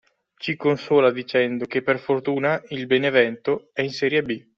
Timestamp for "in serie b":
3.83-4.43